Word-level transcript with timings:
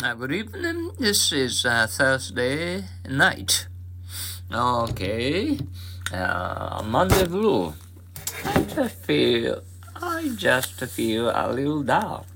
Uh, 0.00 0.14
good 0.14 0.30
evening. 0.30 0.92
This 0.96 1.32
is 1.32 1.66
uh, 1.66 1.88
Thursday 1.90 2.84
night. 3.08 3.66
Okay. 4.46 5.58
Uh, 6.12 6.84
Monday 6.86 7.26
blue. 7.26 7.74
I 8.44 8.62
just 8.62 8.94
feel, 9.04 9.62
I 9.96 10.30
just 10.36 10.78
feel 10.84 11.30
a 11.34 11.50
little 11.52 11.82
down. 11.82 12.26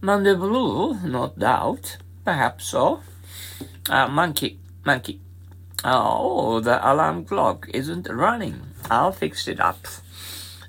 Monday 0.00 0.34
blue, 0.34 0.98
not 1.06 1.38
doubt. 1.38 1.98
Perhaps 2.24 2.64
so. 2.66 2.98
Uh, 3.88 4.08
monkey, 4.08 4.58
monkey. 4.84 5.20
Oh, 5.84 6.58
the 6.58 6.82
alarm 6.82 7.26
clock 7.26 7.68
isn't 7.72 8.08
running. 8.10 8.60
I'll 8.90 9.12
fix 9.12 9.46
it 9.46 9.60
up. 9.60 9.86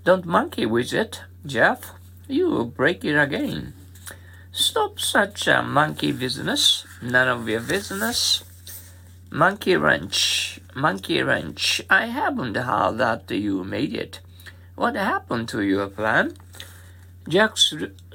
Don't 0.03 0.27
monkey 0.27 0.67
with 0.67 0.93
it, 0.93 1.21
Jeff. 1.43 1.89
You 2.27 2.65
break 2.65 3.03
it 3.03 3.17
again. 3.17 3.73
Stop 4.55 4.99
such 4.99 5.47
a 5.47 5.63
monkey 5.63 6.11
business. 6.11 6.85
None 7.01 7.27
of 7.27 7.49
your 7.49 7.59
business. 7.59 8.43
Monkey 9.31 9.75
wrench, 9.75 10.59
monkey 10.75 11.23
wrench. 11.23 11.81
I 11.89 12.05
haven't 12.05 12.55
heard 12.55 12.99
that 12.99 13.31
you 13.31 13.63
made 13.63 13.95
it. 13.95 14.19
What 14.75 14.93
happened 14.93 15.49
to 15.49 15.63
your 15.63 15.87
plan? 15.87 16.37
Jack 17.27 17.57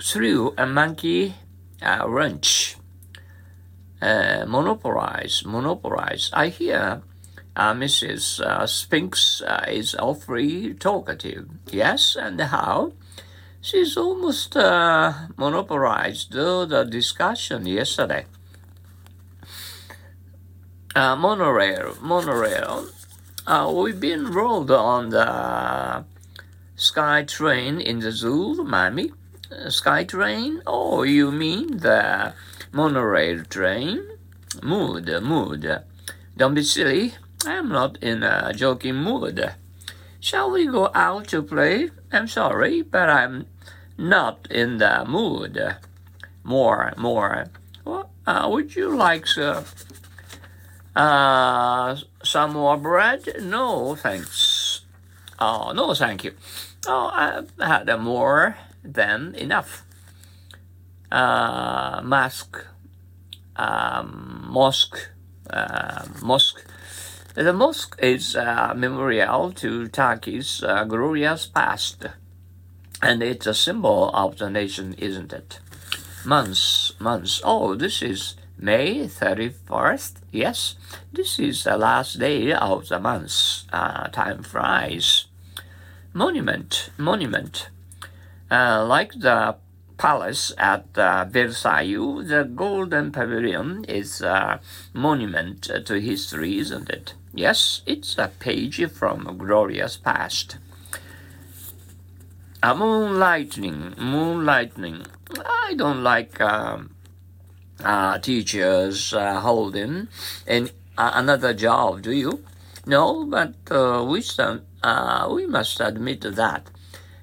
threw 0.01 0.55
a 0.57 0.65
monkey 0.65 1.35
uh, 1.83 2.05
wrench. 2.07 2.77
Uh, 4.01 4.45
monopolize, 4.47 5.45
monopolize. 5.45 6.31
I 6.33 6.51
hear 6.51 7.03
uh, 7.57 7.75
Mrs. 7.75 8.41
Uh, 8.41 8.65
Spinks 8.65 9.43
uh, 9.43 9.65
is 9.67 9.97
awfully 9.97 10.73
talkative. 10.75 11.49
Yes, 11.73 12.15
and 12.15 12.41
how? 12.41 12.93
She's 13.61 13.97
almost 13.97 14.57
uh, 14.57 15.13
monopolized 15.37 16.33
the 16.33 16.87
discussion 16.89 17.67
yesterday. 17.67 18.27
Uh, 20.95 21.17
monorail, 21.17 21.97
monorail. 22.01 22.89
Uh, 23.47 23.73
we've 23.75 23.99
been 24.01 24.31
rolled 24.31 24.71
on 24.71 25.11
the 25.11 26.05
sky 26.77 27.25
train 27.25 27.81
in 27.81 27.99
the 27.99 28.13
zoo, 28.13 28.63
mommy. 28.65 29.13
Uh, 29.51 29.71
sky 29.71 30.05
train? 30.05 30.63
Oh, 30.67 31.03
you 31.03 31.33
mean 31.33 31.79
the 31.79 32.35
monorail 32.73 33.45
train? 33.45 34.07
Mood, 34.63 35.09
mood. 35.23 35.83
Don't 36.37 36.55
be 36.55 36.63
silly. 36.63 37.15
I'm 37.45 37.69
not 37.69 37.97
in 38.03 38.23
a 38.23 38.53
joking 38.55 38.97
mood. 38.97 39.55
Shall 40.21 40.51
we 40.53 40.67
go 40.67 40.91
out 40.95 41.29
to 41.29 41.43
play? 41.43 41.91
I'm 42.11 42.27
sorry, 42.27 42.83
but 42.83 43.11
I'm 43.11 43.47
not 43.99 44.47
in 44.51 44.79
the 44.79 45.05
mood. 45.07 45.77
More, 46.43 46.95
more. 46.97 47.47
Well, 47.85 48.11
uh, 48.27 48.49
would 48.51 48.75
you 48.75 48.97
like 48.97 49.27
uh, 49.37 49.63
uh, 50.97 51.97
some 52.23 52.53
more 52.55 52.79
bread? 52.79 53.43
No, 53.43 53.95
thanks. 53.95 54.83
Oh, 55.39 55.73
no, 55.73 55.93
thank 55.95 56.25
you. 56.25 56.33
Oh, 56.87 57.11
I've 57.13 57.51
had 57.61 57.95
more 58.01 58.57
than 58.83 59.35
enough. 59.35 59.85
Uh, 61.13 62.01
mask, 62.03 62.65
um, 63.57 64.47
mosque, 64.49 65.11
uh, 65.51 66.07
mosque 66.23 66.65
the 67.35 67.53
mosque 67.53 67.99
is 68.03 68.35
a 68.35 68.75
memorial 68.77 69.53
to 69.53 69.89
Turkey's 69.89 70.63
uh, 70.63 70.85
glorious 70.85 71.47
past, 71.47 72.07
and 73.03 73.23
it's 73.23 73.47
a 73.47 73.55
symbol 73.55 74.11
of 74.15 74.39
the 74.39 74.51
nation, 74.51 74.95
isn't 74.99 75.33
it? 75.33 75.61
Months, 76.25 76.93
months. 76.99 77.41
Oh, 77.45 77.75
this 77.75 78.03
is 78.03 78.35
May 78.59 79.07
31st? 79.07 80.15
Yes, 80.33 80.75
this 81.13 81.39
is 81.39 81.65
the 81.65 81.77
last 81.77 82.19
day 82.19 82.53
of 82.53 82.89
the 82.89 82.99
month. 82.99 83.65
Uh, 83.73 84.09
time 84.09 84.43
flies. 84.43 85.27
Monument, 86.13 86.91
monument. 86.99 87.69
Uh, 88.51 88.85
like 88.85 89.13
the 89.13 89.57
palace 89.99 90.53
at 90.57 90.87
uh, 90.97 91.27
Versailles, 91.29 92.23
the 92.23 92.45
Golden 92.55 93.13
Pavilion 93.13 93.85
is 93.85 94.21
a 94.23 94.61
monument 94.95 95.69
to 95.85 96.01
history, 96.01 96.59
isn't 96.59 96.89
it? 96.89 97.15
Yes, 97.35 97.83
it's 97.85 98.17
a 98.17 98.29
page 98.39 98.91
from 98.91 99.27
a 99.27 99.35
glorious 99.35 99.97
past. 99.97 100.57
A 102.63 102.75
moonlightning, 102.75 103.95
moonlightning. 103.99 105.05
I 105.45 105.75
don't 105.77 106.03
like 106.03 106.41
um, 106.41 106.95
uh, 107.85 108.19
teachers 108.19 109.13
uh, 109.13 109.41
holding 109.41 110.09
uh, 110.49 110.67
another 110.97 111.55
job, 111.55 112.03
do 112.03 112.13
you? 112.13 112.45
No, 112.87 113.25
but 113.27 113.55
uh, 113.71 114.05
we, 114.09 114.25
uh, 114.83 115.29
we 115.31 115.47
must 115.47 115.81
admit 115.81 116.23
that 116.23 116.71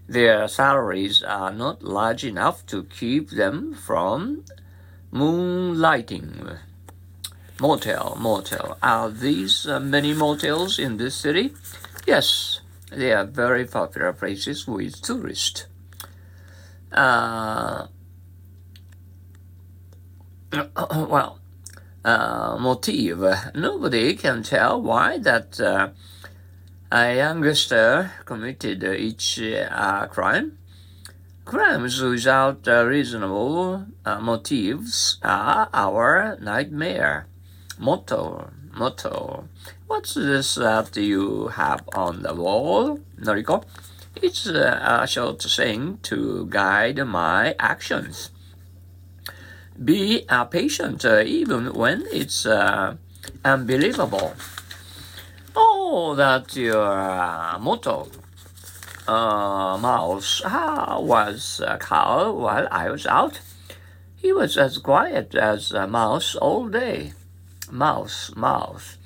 their 0.08 0.48
salaries 0.48 1.24
are 1.24 1.52
not 1.52 1.84
large 1.84 2.24
enough 2.24 2.66
to 2.68 2.84
keep 2.84 3.32
them 3.32 3.74
from 3.74 4.44
moonlighting. 5.12 6.60
Motel, 7.60 8.18
motel. 8.20 8.78
Are 8.84 9.10
these 9.10 9.66
uh, 9.66 9.80
many 9.80 10.14
motels 10.14 10.78
in 10.78 10.98
this 10.98 11.16
city? 11.16 11.54
Yes, 12.06 12.60
they 12.92 13.14
are 13.14 13.26
very 13.26 13.66
popular 13.66 14.12
places 14.14 14.68
with 14.68 15.02
tourists. 15.02 15.66
Uh, 16.92 17.88
well, 20.76 21.40
uh, 22.04 22.58
motive. 22.60 23.24
Nobody 23.56 24.16
can 24.16 24.44
tell 24.44 24.82
why 24.82 25.18
that 25.18 25.60
uh, 25.60 25.90
a 26.92 27.16
youngster 27.18 28.12
committed 28.26 28.84
each 28.84 29.42
uh, 29.42 30.06
crime. 30.08 30.58
Crimes 31.44 32.02
without 32.02 32.68
uh, 32.68 32.86
reasonable 32.86 33.86
uh, 34.06 34.20
motives 34.20 35.18
are 35.24 35.70
our 35.74 36.38
nightmare. 36.42 37.28
Motto, 37.78 38.50
motto. 38.74 39.48
What's 39.88 40.16
this 40.16 40.56
that 40.56 40.96
you 40.98 41.50
have 41.50 41.84
on 41.94 42.24
the 42.24 42.34
wall, 42.34 43.00
Noriko? 43.20 43.64
It's 44.22 44.48
uh, 44.48 45.00
a 45.02 45.08
short 45.08 45.42
saying 45.42 46.00
to 46.04 46.48
guide 46.50 47.06
my 47.06 47.56
actions. 47.60 48.32
Be 49.84 50.26
uh, 50.30 50.46
patient 50.46 51.04
uh, 51.04 51.22
even 51.26 51.74
when 51.74 52.06
it's 52.12 52.48
unbelievable. 53.44 54.34
Oh, 55.88 56.16
that's 56.16 56.58
your 56.58 56.82
uh, 56.82 57.60
motto. 57.60 58.10
Uh, 59.08 59.78
Mouse 59.78 60.42
How 60.44 61.00
was 61.00 61.62
uh, 61.62 61.78
Carl 61.78 62.38
while 62.38 62.68
I 62.72 62.90
was 62.90 63.06
out. 63.06 63.40
He 64.16 64.34
was 64.34 64.58
as 64.58 64.80
quiet 64.80 65.36
as 65.36 65.72
a 65.72 65.86
mouse 65.86 66.36
all 66.36 66.68
day. 66.70 67.14
Mouse, 67.70 68.32
mouse. 68.36 68.98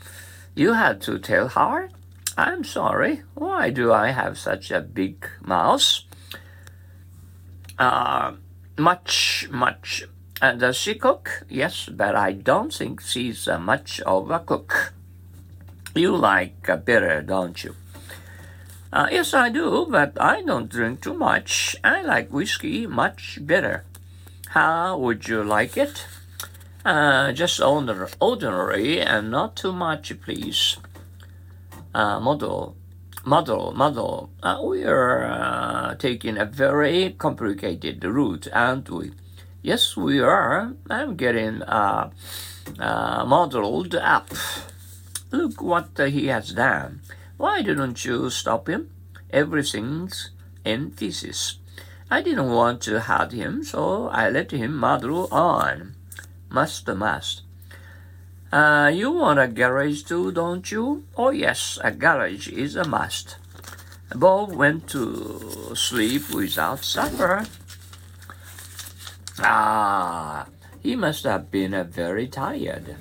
You 0.56 0.72
had 0.72 1.02
to 1.02 1.20
tell 1.20 1.50
her? 1.50 1.90
I'm 2.38 2.64
sorry. 2.64 3.24
Why 3.36 3.72
do 3.72 3.92
I 3.92 4.12
have 4.12 4.38
such 4.38 4.72
a 4.72 4.80
big 4.80 5.28
mouse? 5.42 6.06
Uh, 7.78 8.36
much, 8.78 9.50
much. 9.52 10.06
Uh, 10.42 10.54
does 10.54 10.78
she 10.78 10.96
cook? 10.96 11.44
Yes, 11.50 11.90
but 11.92 12.16
I 12.16 12.32
don't 12.32 12.74
think 12.74 13.02
she's 13.02 13.50
uh, 13.50 13.60
much 13.60 14.00
of 14.02 14.32
a 14.32 14.40
cook. 14.40 14.94
You 16.00 16.16
like 16.16 16.70
uh, 16.70 16.78
bitter, 16.78 17.22
don't 17.22 17.62
you? 17.62 17.76
Uh, 18.94 19.10
yes, 19.12 19.34
I 19.34 19.50
do, 19.50 19.86
but 19.90 20.14
I 20.18 20.42
don't 20.42 20.70
drink 20.70 21.02
too 21.02 21.14
much. 21.14 21.76
I 21.84 22.02
like 22.04 22.32
whiskey 22.32 22.88
much 22.88 23.38
better. 23.42 23.84
How 24.52 24.98
would 24.98 25.28
you 25.28 25.44
like 25.44 25.76
it? 25.76 26.08
Uh, 26.86 27.34
just 27.34 27.60
ordinary 27.60 29.02
and 29.02 29.30
not 29.30 29.58
too 29.58 29.74
much, 29.74 30.14
please. 30.22 30.78
Uh, 31.94 32.22
model, 32.22 32.78
model, 33.26 33.74
model. 33.74 34.30
Uh, 34.42 34.62
we 34.64 34.86
are 34.86 35.26
uh, 35.26 35.96
taking 35.96 36.38
a 36.38 36.46
very 36.46 37.14
complicated 37.18 38.06
route, 38.06 38.48
aren't 38.54 38.90
we? 38.90 39.12
Yes, 39.62 39.98
we 39.98 40.22
are. 40.22 40.72
I'm 40.90 41.18
getting 41.18 41.62
uh, 41.64 42.10
uh, 42.80 43.26
modeled 43.28 43.96
up. 43.96 44.30
Look 45.32 45.62
what 45.62 45.90
he 45.98 46.28
has 46.28 46.54
done. 46.54 47.02
Why 47.38 47.62
didn't 47.62 48.04
you 48.04 48.30
stop 48.30 48.68
him? 48.68 48.90
Everything's 49.30 50.32
in 50.66 50.92
pieces. 50.92 51.60
I 52.10 52.22
didn't 52.22 52.50
want 52.50 52.82
to 52.84 53.00
hurt 53.00 53.32
him, 53.32 53.64
so 53.64 54.08
I 54.10 54.30
let 54.30 54.52
him 54.52 54.76
model 54.76 55.28
on. 55.32 55.96
Must, 56.50 56.88
must. 56.88 57.44
Uh, 58.52 58.92
you 58.92 59.12
want 59.12 59.40
a 59.40 59.48
garage 59.48 60.02
too, 60.02 60.32
don't 60.32 60.72
you? 60.72 61.04
Oh, 61.16 61.30
yes, 61.30 61.78
a 61.84 61.92
garage 61.92 62.48
is 62.48 62.76
a 62.76 62.88
must. 62.88 63.38
Bob 64.16 64.54
went 64.54 64.90
to 64.90 65.76
sleep 65.76 66.32
without 66.32 66.84
supper. 66.84 67.46
Ah, 69.40 70.48
He 70.82 70.96
must 70.96 71.26
have 71.26 71.52
been 71.52 71.76
very 71.92 72.28
tired. 72.28 72.96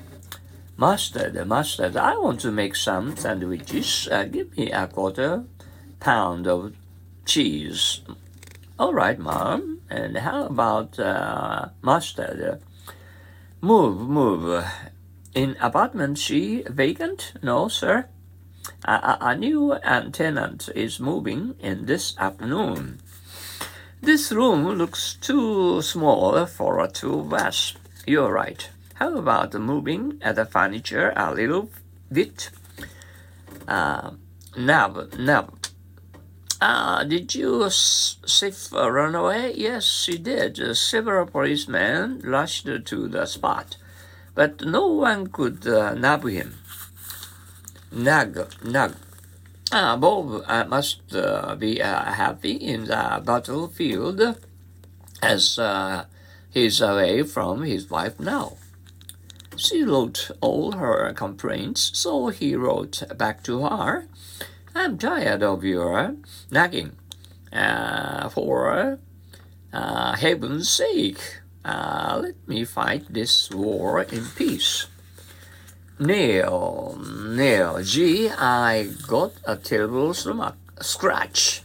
Mustard, 0.81 1.45
mustard, 1.45 1.97
I 1.97 2.17
want 2.17 2.39
to 2.43 2.53
make 2.53 2.77
some 2.77 3.17
sandwiches. 3.17 4.09
Uh, 4.13 4.23
give 4.23 4.57
me 4.57 4.71
a 4.71 4.87
quarter 4.87 5.43
pound 5.99 6.47
of 6.47 6.73
cheese. 7.27 8.01
All 8.79 8.95
right, 8.95 9.19
Mom. 9.19 9.81
And 9.91 10.19
how 10.19 10.45
about 10.45 10.97
uh, 11.01 11.71
mustard? 11.83 12.63
Move, 13.61 14.09
move. 14.09 14.65
In 15.35 15.57
apartment 15.61 16.17
she 16.17 16.63
vacant? 16.71 17.33
No, 17.43 17.67
sir. 17.67 18.07
A, 18.85 19.19
a, 19.21 19.37
new 19.37 19.77
tenant 20.13 20.69
is 20.77 21.01
moving 21.01 21.57
in 21.59 21.87
this 21.87 22.17
afternoon. 22.19 23.01
This 24.01 24.31
room 24.31 24.65
looks 24.65 25.15
too 25.15 25.83
small 25.83 26.47
for 26.47 26.79
a 26.79 26.87
two 26.87 27.25
beds. 27.25 27.75
You're 28.07 28.33
right. 28.33 28.71
How 28.99 29.17
about 29.17 29.55
moving 29.55 30.19
the 30.19 30.45
furniture 30.45 31.13
a 31.15 31.33
little 31.33 31.71
bit? 32.11 32.51
Uh, 33.69 34.11
Nab. 34.57 35.15
Uh, 36.61 37.05
did 37.05 37.33
you 37.33 37.71
safe 37.71 38.73
run 38.73 39.15
away? 39.15 39.55
Yes, 39.55 39.85
she 39.85 40.19
did. 40.19 40.77
Several 40.77 41.27
policemen 41.27 42.21
rushed 42.25 42.67
to 42.87 43.09
the 43.09 43.27
spot, 43.27 43.77
but 44.35 44.67
no 44.67 44.89
one 44.89 45.29
could 45.29 45.65
uh, 45.69 45.95
nab 45.95 46.27
him. 46.27 46.59
Nag, 47.93 48.49
nag. 48.65 48.97
Uh, 49.71 49.97
Bob 49.97 50.43
uh, 50.45 50.65
must 50.65 51.15
uh, 51.15 51.55
be 51.55 51.81
uh, 51.81 52.03
happy 52.13 52.53
in 52.53 52.87
the 52.87 53.23
battlefield 53.25 54.21
as 55.23 55.57
uh, 55.61 56.05
he's 56.51 56.81
away 56.81 57.23
from 57.23 57.63
his 57.63 57.89
wife 57.89 58.19
now. 58.19 58.57
She 59.59 59.83
wrote 59.83 60.31
all 60.41 60.73
her 60.73 61.13
complaints, 61.15 61.91
so 61.93 62.29
he 62.29 62.55
wrote 62.55 63.03
back 63.19 63.43
to 63.43 63.67
her, 63.67 64.07
I'm 64.73 64.97
tired 64.97 65.43
of 65.43 65.65
your 65.65 66.15
nagging. 66.51 66.93
Uh, 67.53 68.29
for 68.29 68.99
heaven's 69.73 70.71
sake, 70.71 71.41
let 71.65 72.37
me 72.47 72.65
fight 72.65 73.07
this 73.11 73.51
war 73.51 74.03
in 74.03 74.27
peace. 74.37 74.87
Neil, 75.99 76.97
Neil, 77.27 77.83
gee, 77.83 78.31
I 78.31 78.91
got 79.09 79.33
a 79.45 79.57
terrible 79.57 80.15
stomach 80.15 80.55
scratch. 80.81 81.63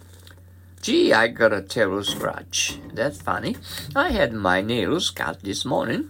Gee, 0.82 1.14
I 1.14 1.28
got 1.28 1.54
a 1.54 1.62
terrible 1.62 2.04
scratch. 2.04 2.80
That's 2.92 3.22
funny. 3.22 3.56
I 3.96 4.10
had 4.10 4.34
my 4.34 4.62
nails 4.62 5.12
cut 5.12 5.44
this 5.44 5.64
morning. 5.64 6.10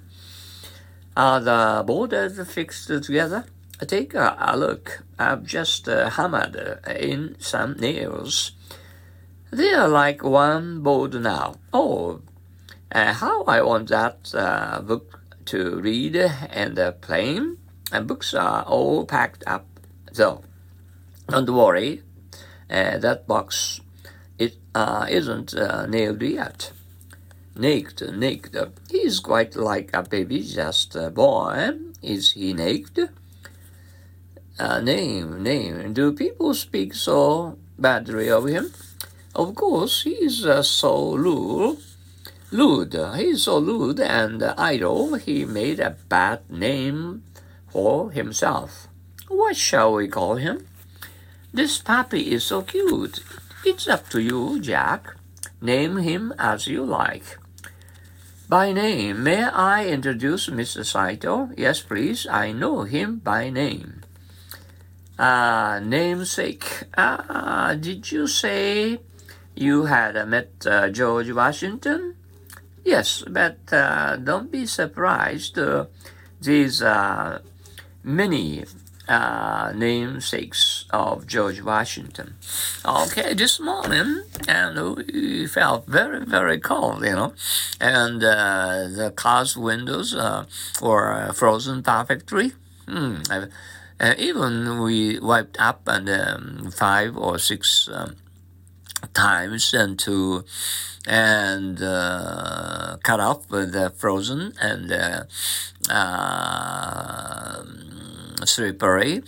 Are 1.16 1.40
the 1.40 1.84
borders 1.86 2.40
fixed 2.48 2.88
together? 2.88 3.46
Take 3.86 4.14
a, 4.16 4.54
look. 4.58 5.04
I've 5.20 5.44
just 5.44 5.88
uh, 5.88 6.10
hammered 6.10 6.80
in 6.88 7.36
some 7.40 7.74
nails. 7.74 8.54
They 9.52 9.74
are 9.74 9.88
like 9.88 10.24
one 10.24 10.82
board 10.82 11.14
now. 11.14 11.56
Oh, 11.72 12.22
uh, 12.92 13.14
how 13.14 13.44
I 13.44 13.62
want 13.62 13.90
that 13.90 14.34
uh, 14.34 14.82
book 14.82 15.22
to 15.46 15.80
read 15.80 16.16
and 16.16 16.80
uh, 16.80 16.94
play 16.94 17.40
and 17.92 18.08
books 18.08 18.34
are 18.34 18.64
all 18.64 19.06
packed 19.06 19.44
up. 19.46 19.68
though. 20.12 20.42
don't 21.28 21.54
worry, 21.54 22.02
uh, 22.70 22.98
that 22.98 23.28
box 23.28 23.82
it 24.40 24.56
uh, 24.74 25.06
isn't 25.10 25.54
uh, 25.54 25.86
nailed 25.86 26.22
yet. 26.24 26.72
Naked, 27.56 28.18
naked. 28.18 28.74
He's 28.90 29.20
quite 29.20 29.56
like 29.56 29.92
a 29.94 30.02
baby 30.02 30.42
just 30.42 30.98
born. 31.14 31.94
Is 32.02 32.32
he 32.32 32.52
naked? 32.54 33.10
Uh, 34.58 34.82
name, 34.82 35.42
name. 35.44 35.94
Do 35.94 36.14
people 36.14 36.54
speak 36.54 36.96
so 36.96 37.58
badly 37.78 38.30
of 38.30 38.46
him? 38.48 38.74
Of 39.36 39.56
course, 39.56 40.04
he's 40.04 40.46
uh, 40.46 40.64
so 40.64 41.12
lewd. 41.12 41.78
Lewd. 42.52 42.94
He's 43.16 43.44
so 43.44 43.58
lewd 43.58 44.00
and 44.00 44.44
idle. 44.44 45.16
He 45.16 45.46
made 45.46 45.80
a 45.80 45.98
bad 46.10 46.50
name 46.50 47.24
or 47.72 48.12
himself. 48.12 48.88
What 49.28 49.56
shall 49.56 49.94
we 49.94 50.08
call 50.08 50.36
him? 50.36 50.68
This 51.54 51.78
puppy 51.78 52.32
is 52.32 52.44
so 52.46 52.62
cute. 52.64 53.24
It's 53.66 53.88
up 53.88 54.10
to 54.10 54.20
you, 54.20 54.60
Jack. 54.60 55.16
Name 55.62 55.98
him 55.98 56.34
as 56.38 56.68
you 56.68 56.84
like. 56.84 57.38
By 58.50 58.74
name, 58.74 59.24
may 59.24 59.46
I 59.46 59.88
introduce 59.88 60.48
Mr. 60.48 60.86
Saito? 60.86 61.50
Yes, 61.56 61.82
please. 61.82 62.28
I 62.28 62.52
know 62.52 62.84
him 62.84 63.20
by 63.24 63.50
name. 63.50 64.04
Uh, 65.18 65.80
namesake. 65.82 66.84
Uh, 66.98 67.74
did 67.76 68.12
you 68.12 68.28
say 68.28 69.00
you 69.56 69.86
had 69.86 70.28
met 70.28 70.52
uh, 70.66 70.90
George 70.90 71.32
Washington? 71.32 72.16
Yes, 72.84 73.24
but 73.30 73.60
uh, 73.72 74.18
don't 74.18 74.52
be 74.52 74.66
surprised. 74.66 75.58
Uh, 75.58 75.86
these 76.42 76.84
many 78.04 78.66
uh, 79.08 79.72
namesakes 79.76 80.86
of 80.92 81.28
George 81.28 81.62
Washington. 81.62 82.36
Okay, 82.86 83.34
this 83.34 83.60
morning, 83.60 84.24
and 84.48 84.96
we 84.96 85.48
felt 85.48 85.88
very, 85.88 86.26
very 86.26 86.60
cold, 86.60 87.04
you 87.04 87.12
know, 87.12 87.34
and 87.80 88.24
uh, 88.24 88.88
the 88.88 89.12
car's 89.16 89.58
windows 89.58 90.14
uh, 90.16 90.46
were 90.82 91.32
frozen 91.34 91.84
perfectly. 91.84 92.54
Hmm. 92.88 93.18
Uh, 94.00 94.14
even 94.18 94.82
we 94.82 95.20
wiped 95.20 95.58
up 95.60 95.88
and 95.88 96.10
um, 96.10 96.72
five 96.72 97.16
or 97.16 97.38
six 97.38 97.88
um, 97.92 98.16
times 99.14 99.74
and 99.74 100.00
to 100.00 100.44
and 101.06 101.82
uh, 101.82 102.98
cut 103.04 103.20
off 103.20 103.48
the 103.50 103.94
frozen 103.96 104.54
and 104.60 104.92
uh, 104.92 105.24
uh, 108.44 108.46
slippery 108.46 109.24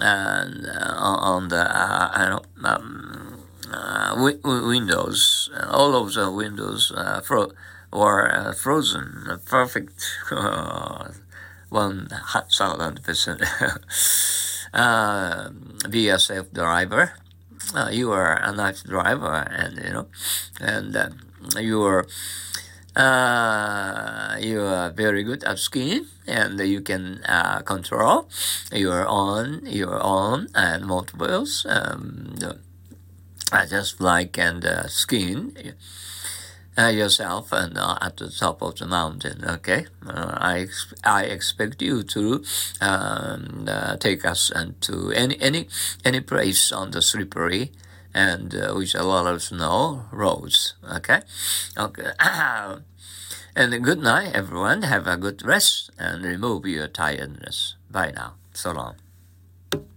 and 0.00 0.66
uh, 0.66 0.94
on 0.96 1.48
the 1.48 1.60
uh, 1.60 2.38
um, 2.64 3.44
uh, 3.72 4.32
windows. 4.44 5.50
All 5.68 5.94
of 5.94 6.14
the 6.14 6.30
windows 6.30 6.92
fro- 7.24 7.52
were 7.92 8.54
frozen, 8.54 9.40
perfect, 9.46 10.04
one 11.68 12.08
thousand 12.50 13.02
percent. 13.02 13.42
Be 15.90 16.08
a 16.08 16.18
safe 16.18 16.52
driver. 16.52 17.12
you 17.90 18.12
are 18.12 18.40
a 18.42 18.52
nice 18.52 18.82
driver, 18.82 19.46
and 19.50 19.76
you 19.84 19.92
know, 19.92 20.06
and 20.60 20.96
you 21.60 21.82
are 21.82 22.06
uh, 22.96 24.36
you 24.40 24.62
are 24.62 24.90
very 24.90 25.22
good 25.22 25.44
at 25.44 25.58
skiing 25.58 26.06
and 26.26 26.58
you 26.60 26.80
can 26.80 27.22
uh, 27.28 27.60
control 27.60 28.28
your 28.72 29.06
own 29.06 29.60
your 29.64 30.02
own 30.02 30.48
and 30.54 30.86
multiples 30.86 31.66
um, 31.68 32.34
uh, 33.52 33.66
just 33.66 34.00
like 34.00 34.38
and 34.38 34.64
uh, 34.64 34.88
skiing 34.88 35.56
uh, 36.78 36.88
yourself 36.88 37.52
and 37.52 37.78
uh, 37.78 37.96
at 38.00 38.16
the 38.16 38.28
top 38.30 38.60
of 38.62 38.76
the 38.76 38.86
mountain 38.86 39.44
okay? 39.46 39.86
I, 40.06 40.60
ex- 40.60 40.94
I 41.04 41.24
expect 41.24 41.80
you 41.80 42.02
to 42.02 42.44
um, 42.80 43.68
take 44.00 44.24
us 44.24 44.50
and 44.50 44.80
to 44.82 45.10
any 45.12 45.40
any 45.40 45.68
any 46.04 46.20
place 46.20 46.72
on 46.72 46.90
the 46.90 47.02
slippery 47.02 47.72
and 48.16 48.54
uh, 48.54 48.72
with 48.74 48.94
a 48.94 49.04
lot 49.04 49.26
of 49.28 49.42
snow 49.42 50.08
roads. 50.10 50.72
Okay, 50.82 51.20
okay. 51.76 52.10
and 53.54 53.84
good 53.84 54.00
night, 54.00 54.32
everyone. 54.34 54.82
Have 54.82 55.06
a 55.06 55.18
good 55.18 55.44
rest 55.44 55.90
and 55.98 56.24
remove 56.24 56.64
your 56.64 56.88
tiredness. 56.88 57.76
Bye 57.90 58.12
now. 58.16 58.34
So 58.54 58.72
long. 58.72 59.05